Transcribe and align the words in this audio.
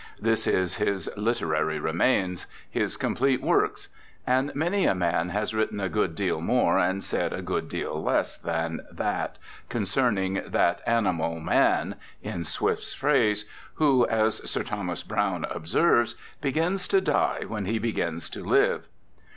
That 0.19 0.47
is 0.47 0.77
his 0.77 1.09
"literary 1.15 1.77
remains," 1.77 2.47
his 2.67 2.97
"complete 2.97 3.39
works." 3.39 3.87
And 4.25 4.51
many 4.55 4.85
a 4.87 4.95
man 4.95 5.29
has 5.29 5.53
written 5.53 5.79
a 5.79 5.89
good 5.89 6.15
deal 6.15 6.41
more 6.41 6.79
and 6.79 7.03
said 7.03 7.31
a 7.31 7.43
good 7.43 7.69
deal 7.69 8.01
less 8.01 8.35
than 8.35 8.81
that 8.91 9.37
concerning 9.69 10.41
that 10.47 10.81
"animal, 10.87 11.39
man" 11.39 11.97
(in 12.23 12.45
Swift's 12.45 12.95
phrase), 12.95 13.45
who, 13.75 14.07
as 14.07 14.37
Sir 14.49 14.63
Thomas 14.63 15.03
Browne 15.03 15.45
observes, 15.51 16.15
"begins 16.41 16.87
to 16.87 16.99
die 16.99 17.43
when 17.47 17.65
he 17.65 17.77
begins 17.77 18.27
to 18.31 18.43
live." 18.43 18.87